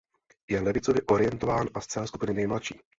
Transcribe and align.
Je 0.49 0.61
levicově 0.61 1.01
orientován 1.11 1.67
a 1.73 1.81
z 1.81 1.87
celé 1.87 2.07
skupiny 2.07 2.33
nejmladší. 2.33 2.81